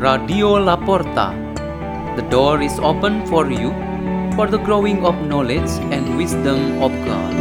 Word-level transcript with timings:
Radio 0.00 0.56
La 0.56 0.76
Porta. 0.78 1.26
The 2.16 2.24
door 2.30 2.62
is 2.62 2.78
open 2.80 3.26
for 3.26 3.50
you 3.52 3.68
for 4.34 4.46
the 4.46 4.56
growing 4.56 5.04
of 5.04 5.14
knowledge 5.28 5.68
and 5.92 6.16
wisdom 6.16 6.80
of 6.80 6.88
God. 7.04 7.34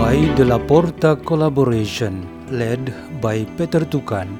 By 0.00 0.16
the 0.32 0.46
La 0.46 0.56
Porta 0.56 1.16
collaboration, 1.26 2.24
led 2.48 2.88
by 3.20 3.44
Peter 3.60 3.84
Tukan, 3.84 4.32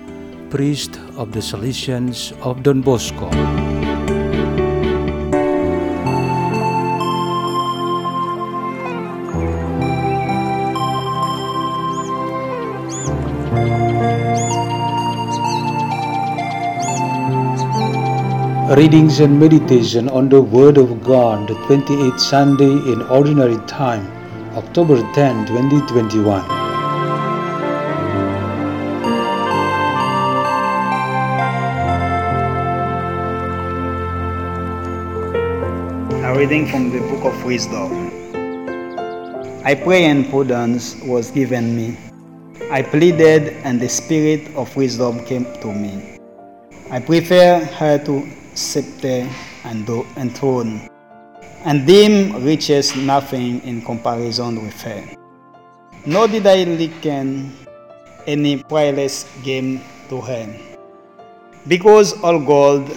priest 0.48 0.98
of 1.18 1.32
the 1.32 1.40
Salesians 1.40 2.32
of 2.40 2.62
Don 2.62 2.80
Bosco. 2.80 3.28
Readings 18.76 19.20
and 19.20 19.40
meditation 19.40 20.08
on 20.10 20.28
the 20.28 20.42
Word 20.42 20.76
of 20.76 21.02
God, 21.02 21.48
the 21.48 21.54
28th 21.64 22.20
Sunday 22.20 22.92
in 22.92 23.00
Ordinary 23.02 23.56
Time, 23.66 24.04
October 24.54 25.00
10, 25.14 25.46
2021. 25.46 26.42
A 36.24 36.34
reading 36.36 36.66
from 36.66 36.90
the 36.90 37.00
Book 37.08 37.32
of 37.32 37.44
Wisdom. 37.44 38.12
I 39.64 39.74
pray 39.74 40.04
and 40.04 40.28
prudence 40.28 40.96
was 41.02 41.30
given 41.30 41.74
me. 41.74 42.05
I 42.68 42.82
pleaded 42.82 43.54
and 43.62 43.80
the 43.80 43.88
spirit 43.88 44.52
of 44.56 44.74
wisdom 44.74 45.24
came 45.24 45.44
to 45.62 45.72
me. 45.72 46.18
I 46.90 46.98
prefer 46.98 47.64
her 47.64 48.04
to 48.04 48.28
scepter 48.54 49.30
and, 49.62 49.88
and 50.16 50.36
throne, 50.36 50.90
and 51.64 51.86
deem 51.86 52.44
riches 52.44 52.96
nothing 52.96 53.62
in 53.62 53.82
comparison 53.82 54.64
with 54.64 54.74
her. 54.82 55.04
Nor 56.06 56.26
did 56.26 56.44
I 56.48 56.64
liken 56.64 57.54
any 58.26 58.64
priceless 58.64 59.30
game 59.44 59.80
to 60.08 60.20
her, 60.20 60.46
because 61.68 62.20
all 62.24 62.40
gold 62.40 62.90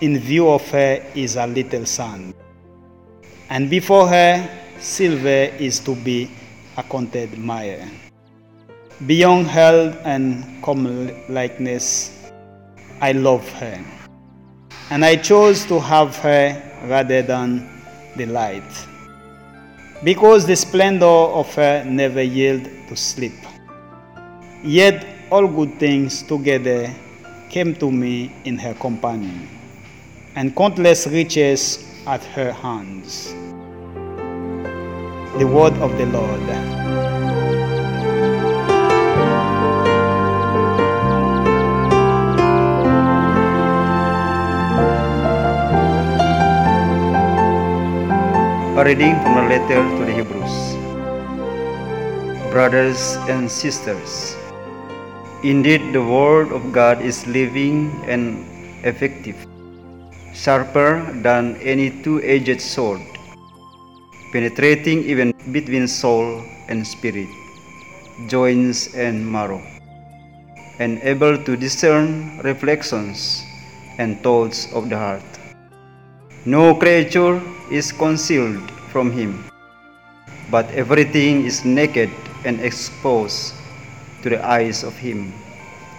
in 0.00 0.18
view 0.18 0.48
of 0.48 0.66
her 0.70 1.04
is 1.14 1.36
a 1.36 1.46
little 1.46 1.84
sand, 1.84 2.32
and 3.50 3.68
before 3.68 4.08
her 4.08 4.48
silver 4.80 5.52
is 5.60 5.78
to 5.80 5.94
be 5.94 6.30
accounted 6.78 7.36
mire. 7.36 7.86
Beyond 9.06 9.48
health 9.48 9.96
and 10.04 10.62
comelikeness, 10.62 12.30
I 13.00 13.10
love 13.10 13.48
her, 13.58 13.84
and 14.90 15.04
I 15.04 15.16
chose 15.16 15.64
to 15.66 15.80
have 15.80 16.14
her 16.18 16.54
rather 16.86 17.20
than 17.20 17.68
the 18.16 18.26
light, 18.26 18.62
because 20.04 20.46
the 20.46 20.54
splendor 20.54 21.04
of 21.04 21.52
her 21.56 21.82
never 21.84 22.22
yield 22.22 22.62
to 22.62 22.94
sleep. 22.94 23.34
Yet 24.62 25.04
all 25.32 25.48
good 25.48 25.80
things 25.80 26.22
together 26.22 26.88
came 27.50 27.74
to 27.82 27.90
me 27.90 28.32
in 28.44 28.56
her 28.58 28.74
company, 28.74 29.48
and 30.36 30.54
countless 30.54 31.08
riches 31.08 31.84
at 32.06 32.22
her 32.22 32.52
hands. 32.52 33.32
The 35.38 35.46
word 35.46 35.74
of 35.82 35.90
the 35.98 36.06
Lord. 36.06 36.61
Reading 48.82 49.14
from 49.22 49.34
the 49.36 49.42
letter 49.46 49.78
to 49.78 50.04
the 50.04 50.10
Hebrews. 50.10 50.54
Brothers 52.50 53.14
and 53.30 53.48
sisters, 53.48 54.34
indeed 55.44 55.92
the 55.92 56.02
Word 56.02 56.50
of 56.50 56.72
God 56.72 57.00
is 57.00 57.24
living 57.28 57.94
and 58.10 58.42
effective, 58.84 59.38
sharper 60.34 60.98
than 61.22 61.54
any 61.62 62.02
two 62.02 62.20
edged 62.24 62.60
sword, 62.60 63.00
penetrating 64.32 65.04
even 65.04 65.30
between 65.52 65.86
soul 65.86 66.42
and 66.66 66.84
spirit, 66.84 67.30
joints 68.26 68.96
and 68.96 69.22
marrow, 69.22 69.62
and 70.80 70.98
able 71.04 71.38
to 71.38 71.56
discern 71.56 72.40
reflections 72.42 73.46
and 73.98 74.20
thoughts 74.24 74.66
of 74.74 74.90
the 74.90 74.98
heart. 74.98 75.22
No 76.44 76.74
creature 76.74 77.40
is 77.70 77.92
concealed 77.92 78.68
from 78.90 79.12
him, 79.12 79.46
but 80.50 80.66
everything 80.74 81.46
is 81.46 81.64
naked 81.64 82.10
and 82.44 82.58
exposed 82.58 83.54
to 84.26 84.30
the 84.30 84.42
eyes 84.44 84.82
of 84.82 84.98
him 84.98 85.32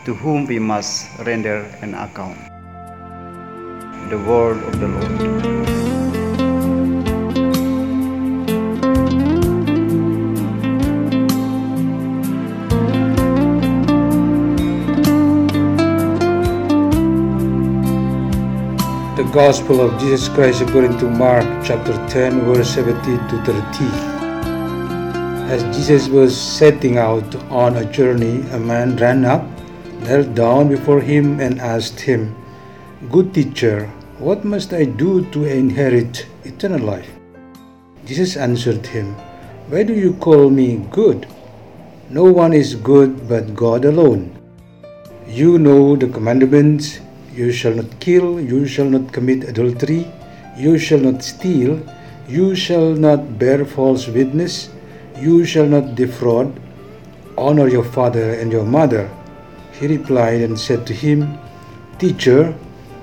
to 0.04 0.14
whom 0.14 0.44
we 0.46 0.60
must 0.60 1.08
render 1.24 1.64
an 1.80 1.96
account. 1.96 2.36
The 4.12 4.20
word 4.20 4.60
of 4.68 4.84
the 4.84 4.92
Lord. 4.92 5.93
Gospel 19.34 19.82
of 19.82 20.00
Jesus 20.00 20.30
Christ 20.30 20.62
according 20.62 21.00
to 21.00 21.10
Mark 21.10 21.66
chapter 21.66 21.94
10 22.08 22.42
verse 22.42 22.70
17 22.76 23.18
to 23.30 23.38
30. 23.44 23.86
As 25.50 25.64
Jesus 25.76 26.08
was 26.08 26.40
setting 26.40 27.00
out 27.00 27.34
on 27.50 27.78
a 27.78 27.92
journey, 27.92 28.42
a 28.52 28.60
man 28.60 28.96
ran 28.98 29.26
up, 29.26 29.44
knelt 30.02 30.36
down 30.36 30.70
before 30.70 31.02
him 31.02 31.40
and 31.40 31.60
asked 31.60 32.00
him, 32.00 32.36
Good 33.10 33.34
teacher, 33.34 33.88
what 34.20 34.46
must 34.46 34.72
I 34.72 34.86
do 34.86 35.26
to 35.32 35.46
inherit 35.46 36.28
eternal 36.44 36.86
life? 36.86 37.10
Jesus 38.06 38.38
answered 38.38 38.86
him, 38.86 39.16
Why 39.68 39.82
do 39.82 39.96
you 39.96 40.14
call 40.14 40.52
me 40.52 40.86
good? 40.92 41.26
No 42.12 42.26
one 42.26 42.54
is 42.54 42.76
good 42.76 43.28
but 43.28 43.56
God 43.56 43.86
alone. 43.86 44.30
You 45.26 45.58
know 45.58 45.96
the 45.96 46.08
commandments 46.08 47.00
you 47.34 47.52
shall 47.52 47.74
not 47.74 48.00
kill, 48.00 48.40
you 48.40 48.68
shall 48.68 48.86
not 48.86 49.12
commit 49.12 49.44
adultery, 49.50 50.06
you 50.56 50.78
shall 50.78 51.00
not 51.00 51.24
steal, 51.24 51.82
you 52.28 52.54
shall 52.56 52.94
not 52.94 53.40
bear 53.40 53.66
false 53.66 54.08
witness, 54.08 54.70
you 55.20 55.44
shall 55.44 55.66
not 55.66 55.96
defraud, 55.96 56.54
honor 57.38 57.68
your 57.68 57.84
father 57.84 58.34
and 58.36 58.52
your 58.52 58.64
mother. 58.66 59.10
He 59.74 59.88
replied 59.88 60.42
and 60.42 60.60
said 60.60 60.86
to 60.88 60.94
him, 60.94 61.40
Teacher, 61.98 62.56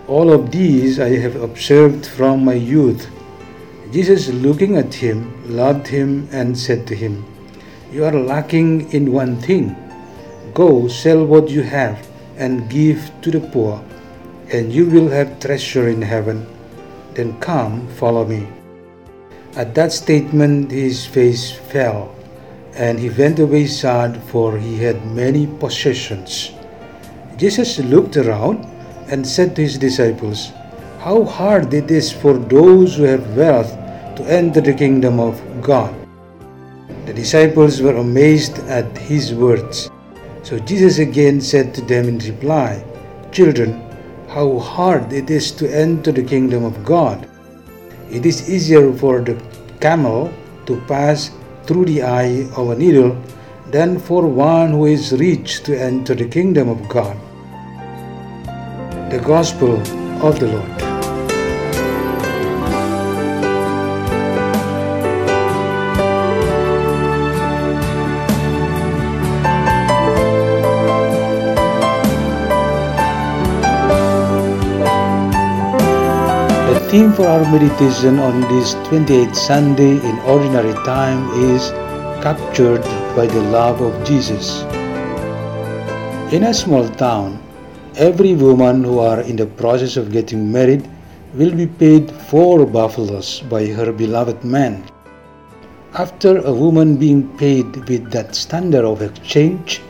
all 0.06 0.32
of 0.32 0.50
these 0.52 1.00
I 1.00 1.16
have 1.18 1.36
observed 1.36 2.06
from 2.06 2.44
my 2.44 2.54
youth. 2.54 3.10
Jesus, 3.90 4.28
looking 4.28 4.76
at 4.76 4.94
him, 4.94 5.34
loved 5.56 5.88
him 5.88 6.28
and 6.30 6.56
said 6.56 6.86
to 6.86 6.94
him, 6.94 7.26
You 7.90 8.04
are 8.04 8.14
lacking 8.14 8.92
in 8.92 9.12
one 9.12 9.40
thing. 9.40 9.74
Go 10.54 10.86
sell 10.86 11.24
what 11.24 11.50
you 11.50 11.62
have 11.62 12.06
and 12.36 12.70
give 12.70 13.10
to 13.22 13.30
the 13.32 13.40
poor 13.40 13.82
and 14.52 14.72
you 14.72 14.86
will 14.86 15.08
have 15.08 15.38
treasure 15.38 15.88
in 15.88 16.02
heaven. 16.02 16.46
Then 17.14 17.38
come, 17.40 17.86
follow 17.94 18.24
me. 18.24 18.46
At 19.56 19.74
that 19.74 19.92
statement, 19.92 20.70
his 20.70 21.06
face 21.06 21.50
fell, 21.50 22.14
and 22.74 22.98
he 22.98 23.10
went 23.10 23.38
away 23.38 23.66
sad, 23.66 24.22
for 24.24 24.58
he 24.58 24.78
had 24.78 25.04
many 25.06 25.46
possessions. 25.46 26.52
Jesus 27.36 27.78
looked 27.78 28.16
around 28.16 28.64
and 29.08 29.26
said 29.26 29.56
to 29.56 29.62
his 29.62 29.78
disciples, 29.78 30.52
How 31.00 31.24
hard 31.24 31.74
it 31.74 31.90
is 31.90 32.12
for 32.12 32.34
those 32.34 32.96
who 32.96 33.04
have 33.04 33.36
wealth 33.36 33.70
to 34.16 34.24
enter 34.28 34.60
the 34.60 34.74
kingdom 34.74 35.18
of 35.18 35.40
God. 35.62 35.94
The 37.06 37.14
disciples 37.14 37.80
were 37.80 37.96
amazed 37.96 38.58
at 38.68 38.96
his 38.98 39.34
words. 39.34 39.90
So 40.42 40.58
Jesus 40.58 40.98
again 40.98 41.40
said 41.40 41.74
to 41.74 41.80
them 41.82 42.08
in 42.08 42.18
reply, 42.18 42.84
Children, 43.32 43.89
how 44.30 44.60
hard 44.60 45.12
it 45.12 45.28
is 45.28 45.50
to 45.50 45.66
enter 45.68 46.12
the 46.12 46.22
kingdom 46.22 46.64
of 46.64 46.84
God. 46.84 47.28
It 48.10 48.24
is 48.24 48.48
easier 48.48 48.92
for 48.92 49.20
the 49.20 49.36
camel 49.80 50.32
to 50.66 50.80
pass 50.86 51.32
through 51.64 51.86
the 51.86 52.04
eye 52.04 52.46
of 52.56 52.70
a 52.70 52.76
needle 52.76 53.20
than 53.72 53.98
for 53.98 54.26
one 54.26 54.70
who 54.70 54.86
is 54.86 55.12
rich 55.12 55.64
to 55.64 55.76
enter 55.76 56.14
the 56.14 56.28
kingdom 56.28 56.68
of 56.68 56.88
God. 56.88 57.16
The 59.10 59.18
Gospel 59.18 59.80
of 60.24 60.38
the 60.38 60.46
Lord. 60.46 60.89
Theme 76.90 77.12
for 77.12 77.24
our 77.28 77.44
meditation 77.52 78.18
on 78.18 78.40
this 78.52 78.74
28th 78.86 79.36
Sunday 79.36 79.92
in 80.08 80.18
Ordinary 80.32 80.72
Time 80.86 81.20
is 81.50 81.68
Captured 82.24 82.82
by 83.14 83.26
the 83.26 83.42
Love 83.52 83.80
of 83.80 83.92
Jesus. 84.04 84.62
In 86.34 86.42
a 86.48 86.52
small 86.52 86.88
town, 86.88 87.40
every 87.94 88.34
woman 88.34 88.82
who 88.82 88.98
are 88.98 89.20
in 89.20 89.36
the 89.36 89.46
process 89.46 89.96
of 89.96 90.10
getting 90.10 90.50
married 90.50 90.90
will 91.34 91.54
be 91.54 91.68
paid 91.68 92.10
four 92.10 92.66
buffaloes 92.66 93.38
by 93.48 93.66
her 93.66 93.92
beloved 93.92 94.42
man. 94.42 94.82
After 95.94 96.38
a 96.38 96.52
woman 96.52 96.96
being 96.96 97.22
paid 97.38 97.88
with 97.88 98.10
that 98.10 98.34
standard 98.34 98.84
of 98.84 99.00
exchange, 99.00 99.80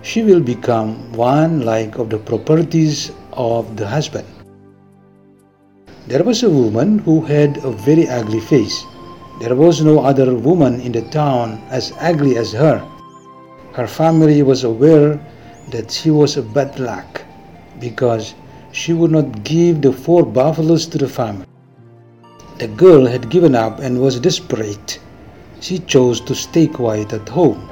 she 0.00 0.22
will 0.22 0.40
become 0.40 1.12
one 1.12 1.60
like 1.60 1.98
of 1.98 2.08
the 2.08 2.16
properties 2.18 3.12
of 3.34 3.76
the 3.76 3.86
husband. 3.86 4.37
There 6.08 6.24
was 6.24 6.42
a 6.42 6.48
woman 6.48 7.00
who 7.00 7.20
had 7.20 7.58
a 7.58 7.70
very 7.70 8.08
ugly 8.08 8.40
face. 8.40 8.82
There 9.40 9.54
was 9.54 9.82
no 9.82 9.98
other 10.00 10.34
woman 10.34 10.80
in 10.80 10.92
the 10.92 11.02
town 11.02 11.60
as 11.68 11.92
ugly 12.00 12.38
as 12.38 12.50
her. 12.52 12.82
Her 13.74 13.86
family 13.86 14.42
was 14.42 14.64
aware 14.64 15.20
that 15.70 15.90
she 15.90 16.10
was 16.10 16.38
a 16.38 16.42
bad 16.42 16.80
luck 16.80 17.20
because 17.78 18.34
she 18.72 18.94
would 18.94 19.10
not 19.10 19.44
give 19.44 19.82
the 19.82 19.92
four 19.92 20.24
buffaloes 20.24 20.86
to 20.86 20.96
the 20.96 21.08
family. 21.08 21.44
The 22.56 22.68
girl 22.68 23.04
had 23.04 23.28
given 23.28 23.54
up 23.54 23.80
and 23.80 24.00
was 24.00 24.18
desperate. 24.18 24.98
She 25.60 25.78
chose 25.78 26.22
to 26.22 26.34
stay 26.34 26.68
quiet 26.68 27.12
at 27.12 27.28
home. 27.28 27.70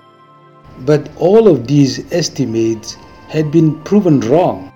But 0.80 1.08
all 1.16 1.48
of 1.48 1.66
these 1.66 2.04
estimates 2.12 2.98
had 3.28 3.50
been 3.50 3.80
proven 3.84 4.20
wrong. 4.20 4.70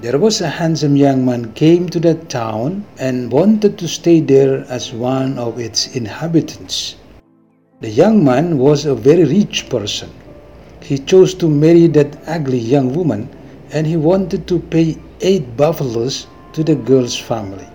There 0.00 0.18
was 0.18 0.40
a 0.40 0.48
handsome 0.48 0.96
young 0.96 1.24
man 1.24 1.52
came 1.54 1.88
to 1.88 1.98
that 2.00 2.28
town 2.28 2.84
and 2.98 3.32
wanted 3.32 3.78
to 3.78 3.88
stay 3.88 4.20
there 4.20 4.64
as 4.68 4.92
one 4.92 5.38
of 5.38 5.58
its 5.58 5.96
inhabitants. 5.96 6.94
The 7.80 7.90
young 7.90 8.24
man 8.24 8.58
was 8.58 8.84
a 8.84 8.94
very 8.94 9.24
rich 9.24 9.68
person. 9.68 10.10
He 10.80 10.98
chose 10.98 11.34
to 11.34 11.48
marry 11.48 11.88
that 11.88 12.16
ugly 12.28 12.58
young 12.58 12.94
woman 12.94 13.28
and 13.72 13.86
he 13.86 13.96
wanted 13.96 14.46
to 14.46 14.60
pay 14.60 14.96
eight 15.20 15.56
buffaloes 15.56 16.26
to 16.52 16.62
the 16.62 16.74
girl's 16.74 17.16
family. 17.16 17.66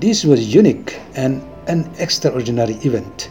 This 0.00 0.24
was 0.24 0.54
unique 0.54 0.98
and 1.14 1.42
an 1.66 1.88
extraordinary 1.98 2.74
event. 2.82 3.30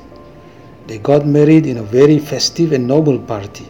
They 0.87 0.97
got 0.97 1.27
married 1.27 1.65
in 1.65 1.77
a 1.77 1.83
very 1.83 2.19
festive 2.19 2.71
and 2.71 2.87
noble 2.87 3.19
party. 3.19 3.67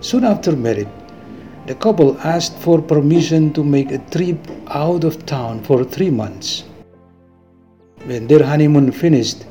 Soon 0.00 0.24
after 0.24 0.56
marriage, 0.56 0.88
the 1.68 1.74
couple 1.74 2.16
asked 2.20 2.56
for 2.60 2.80
permission 2.80 3.52
to 3.52 3.62
make 3.62 3.90
a 3.92 3.98
trip 4.10 4.38
out 4.68 5.04
of 5.04 5.26
town 5.26 5.62
for 5.64 5.84
three 5.84 6.08
months. 6.08 6.64
When 8.06 8.26
their 8.26 8.42
honeymoon 8.42 8.90
finished 8.90 9.44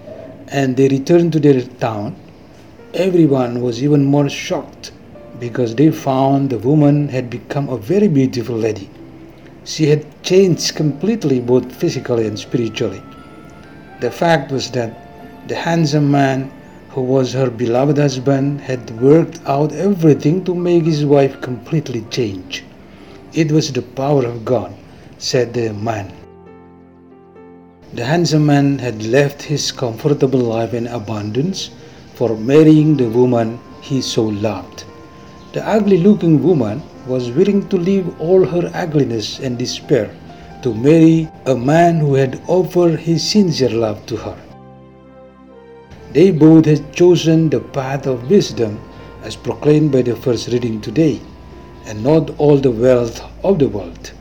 and 0.48 0.76
they 0.76 0.88
returned 0.88 1.34
to 1.34 1.40
their 1.40 1.62
town, 1.62 2.16
everyone 2.96 3.62
was 3.62 3.84
even 3.84 4.04
more 4.04 4.30
shocked 4.30 4.94
because 5.40 5.76
they 5.76 5.92
found 5.92 6.50
the 6.50 6.58
woman 6.58 7.08
had 7.08 7.30
become 7.30 7.70
a 7.70 7.78
very 7.78 8.08
beautiful 8.08 8.56
lady. 8.56 8.90
She 9.64 9.86
had 9.86 10.04
changed 10.24 10.76
completely 10.76 11.40
both 11.40 11.72
physically 11.72 12.26
and 12.26 12.40
spiritually. 12.40 13.04
The 14.00 14.10
fact 14.10 14.52
was 14.52 14.72
that 14.72 15.48
the 15.48 15.56
handsome 15.56 16.10
man 16.10 16.52
who 16.98 17.04
was 17.04 17.32
her 17.32 17.52
beloved 17.52 18.00
husband, 18.00 18.60
had 18.60 18.90
worked 19.00 19.40
out 19.46 19.72
everything 19.72 20.44
to 20.44 20.56
make 20.56 20.84
his 20.84 21.06
wife 21.06 21.40
completely 21.42 22.02
change. 22.10 22.64
It 23.34 23.52
was 23.52 23.72
the 23.72 23.84
power 23.84 24.26
of 24.26 24.44
God, 24.44 24.74
said 25.20 25.54
the 25.54 25.74
man. 25.74 26.12
The 27.94 28.04
handsome 28.04 28.48
man 28.48 28.80
had 28.80 29.06
left 29.06 29.44
his 29.44 29.72
comfortable 29.72 30.40
life 30.40 30.74
in 30.74 30.88
abundance 30.88 31.70
for 32.16 32.36
marrying 32.36 32.98
the 32.98 33.10
woman 33.10 33.60
he 33.80 34.02
so 34.02 34.24
loved. 34.24 34.86
The 35.54 35.64
ugly 35.68 36.00
looking 36.00 36.42
woman 36.42 36.82
was 37.06 37.30
willing 37.30 37.70
to 37.70 37.78
leave 37.78 38.10
all 38.20 38.44
her 38.44 38.72
ugliness 38.74 39.38
and 39.38 39.56
despair 39.60 40.10
to 40.64 40.74
marry 40.74 41.30
a 41.46 41.56
man 41.56 41.98
who 41.98 42.16
had 42.16 42.42
offered 42.48 43.00
his 43.02 43.22
sincere 43.22 43.70
love 43.86 44.04
to 44.08 44.18
her. 44.18 44.47
They 46.14 46.32
both 46.32 46.66
had 46.66 46.94
chosen 46.94 47.50
the 47.50 47.60
path 47.60 48.08
of 48.08 48.30
wisdom 48.30 48.80
as 49.24 49.36
proclaimed 49.36 49.92
by 49.92 50.04
the 50.04 50.16
first 50.16 50.48
reading 50.48 50.80
today, 50.80 51.20
and 51.86 52.04
not 52.04 52.32
all 52.40 52.58
the 52.58 52.72
wealth 52.72 53.22
of 53.44 53.60
the 53.60 53.68
world. 53.68 54.12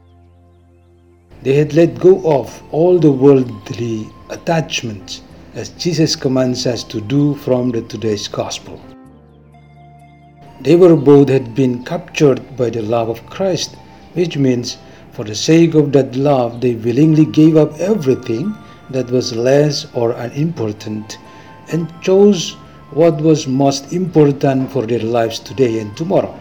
They 1.43 1.55
had 1.55 1.75
let 1.75 1.99
go 1.99 2.21
of 2.25 2.63
all 2.73 2.99
the 2.99 3.13
worldly 3.13 4.09
attachments 4.31 5.23
as 5.55 5.69
Jesus 5.71 6.17
commands 6.17 6.67
us 6.67 6.83
to 6.85 7.01
do 7.01 7.35
from 7.37 7.71
the 7.71 7.83
today's 7.83 8.27
gospel. 8.27 8.81
They 10.61 10.75
were 10.75 10.97
both 10.97 11.29
had 11.29 11.55
been 11.55 11.85
captured 11.85 12.57
by 12.57 12.71
the 12.71 12.83
love 12.83 13.09
of 13.09 13.25
Christ, 13.31 13.77
which 14.15 14.37
means 14.37 14.79
for 15.13 15.25
the 15.25 15.35
sake 15.35 15.75
of 15.75 15.93
that 15.93 16.17
love 16.17 16.61
they 16.61 16.75
willingly 16.75 17.27
gave 17.27 17.57
up 17.57 17.79
everything 17.79 18.55
that 18.91 19.11
was 19.11 19.35
less 19.35 19.87
or 19.95 20.13
unimportant 20.13 21.19
and 21.69 21.93
chose 22.03 22.57
what 22.91 23.21
was 23.21 23.47
most 23.47 23.93
important 23.93 24.71
for 24.71 24.87
their 24.87 25.01
lives 25.01 25.39
today 25.39 25.81
and 25.81 25.97
tomorrow. 25.97 26.39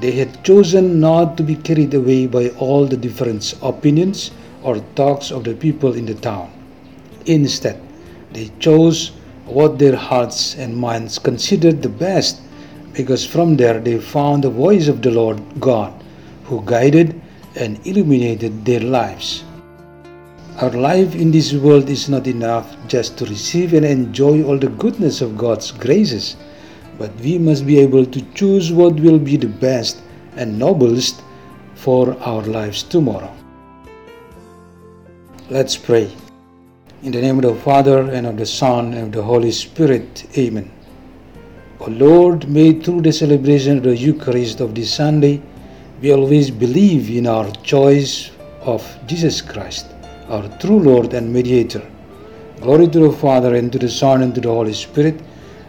They 0.00 0.12
had 0.12 0.44
chosen 0.44 1.00
not 1.00 1.36
to 1.36 1.42
be 1.42 1.54
carried 1.54 1.94
away 1.94 2.26
by 2.26 2.48
all 2.50 2.86
the 2.86 2.96
different 2.96 3.54
opinions 3.62 4.32
or 4.62 4.80
talks 4.96 5.30
of 5.30 5.44
the 5.44 5.54
people 5.54 5.94
in 5.94 6.06
the 6.06 6.14
town. 6.14 6.50
Instead, 7.26 7.80
they 8.32 8.50
chose 8.58 9.12
what 9.46 9.78
their 9.78 9.96
hearts 9.96 10.56
and 10.56 10.76
minds 10.76 11.18
considered 11.18 11.82
the 11.82 11.88
best 11.88 12.40
because 12.92 13.24
from 13.24 13.56
there 13.56 13.80
they 13.80 13.98
found 13.98 14.44
the 14.44 14.50
voice 14.50 14.88
of 14.88 15.02
the 15.02 15.10
Lord 15.10 15.40
God 15.60 15.92
who 16.44 16.62
guided 16.64 17.20
and 17.54 17.84
illuminated 17.86 18.64
their 18.64 18.80
lives. 18.80 19.44
Our 20.62 20.70
life 20.70 21.16
in 21.16 21.32
this 21.32 21.52
world 21.52 21.90
is 21.90 22.08
not 22.08 22.28
enough 22.28 22.76
just 22.86 23.18
to 23.18 23.24
receive 23.26 23.74
and 23.74 23.84
enjoy 23.84 24.44
all 24.44 24.56
the 24.56 24.68
goodness 24.68 25.20
of 25.20 25.36
God's 25.36 25.72
graces, 25.72 26.36
but 26.98 27.12
we 27.16 27.36
must 27.36 27.66
be 27.66 27.80
able 27.80 28.06
to 28.06 28.20
choose 28.34 28.70
what 28.70 28.94
will 29.00 29.18
be 29.18 29.36
the 29.36 29.48
best 29.48 30.00
and 30.36 30.56
noblest 30.56 31.20
for 31.74 32.16
our 32.20 32.42
lives 32.42 32.84
tomorrow. 32.84 33.34
Let's 35.50 35.76
pray. 35.76 36.12
In 37.02 37.10
the 37.10 37.20
name 37.20 37.38
of 37.38 37.42
the 37.42 37.60
Father, 37.62 37.98
and 38.12 38.24
of 38.24 38.36
the 38.36 38.46
Son, 38.46 38.94
and 38.94 39.06
of 39.08 39.12
the 39.12 39.22
Holy 39.22 39.50
Spirit. 39.50 40.28
Amen. 40.38 40.70
O 41.80 41.86
Lord, 41.86 42.48
may 42.48 42.74
through 42.74 43.00
the 43.00 43.12
celebration 43.12 43.78
of 43.78 43.82
the 43.82 43.96
Eucharist 43.96 44.60
of 44.60 44.76
this 44.76 44.94
Sunday, 44.94 45.42
we 46.00 46.12
always 46.12 46.52
believe 46.52 47.10
in 47.10 47.26
our 47.26 47.50
choice 47.64 48.30
of 48.60 48.86
Jesus 49.08 49.40
Christ 49.40 49.91
our 50.32 50.48
true 50.58 50.80
Lord 50.80 51.12
and 51.12 51.30
mediator. 51.30 51.82
Glory 52.60 52.88
to 52.88 53.00
the 53.00 53.12
Father, 53.12 53.54
and 53.54 53.70
to 53.72 53.78
the 53.78 53.88
Son, 53.88 54.22
and 54.22 54.34
to 54.34 54.40
the 54.40 54.48
Holy 54.48 54.72
Spirit, 54.72 55.20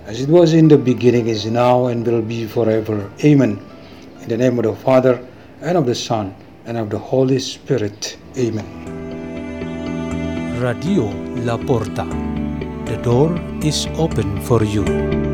as 0.05 0.21
it 0.21 0.29
was 0.29 0.53
in 0.53 0.69
the 0.69 0.77
beginning, 0.77 1.27
is 1.27 1.45
now, 1.45 1.87
and 1.87 2.07
will 2.07 2.21
be 2.21 2.47
forever. 2.47 3.11
Amen. 3.23 3.59
In 4.21 4.29
the 4.29 4.37
name 4.37 4.57
of 4.59 4.65
the 4.65 4.75
Father, 4.75 5.19
and 5.61 5.77
of 5.77 5.85
the 5.85 5.95
Son, 5.95 6.33
and 6.65 6.77
of 6.77 6.89
the 6.89 6.97
Holy 6.97 7.39
Spirit. 7.39 8.17
Amen. 8.37 8.69
Radio 10.61 11.11
La 11.43 11.57
Porta. 11.57 12.05
The 12.85 12.97
door 13.03 13.37
is 13.61 13.87
open 13.97 14.39
for 14.41 14.63
you. 14.63 15.32